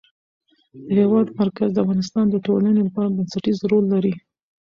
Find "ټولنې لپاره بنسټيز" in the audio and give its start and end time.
2.45-3.57